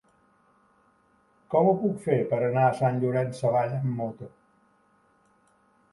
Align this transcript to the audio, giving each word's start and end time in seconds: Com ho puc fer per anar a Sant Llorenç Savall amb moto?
Com 1.53 1.69
ho 1.71 1.75
puc 1.83 2.01
fer 2.07 2.17
per 2.33 2.39
anar 2.47 2.65
a 2.69 2.73
Sant 2.79 2.99
Llorenç 3.05 3.39
Savall 3.43 3.77
amb 3.81 3.95
moto? 4.03 4.31